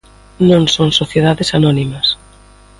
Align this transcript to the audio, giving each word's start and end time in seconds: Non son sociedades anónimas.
Non 0.49 0.63
son 0.75 0.89
sociedades 0.99 1.49
anónimas. 1.59 2.07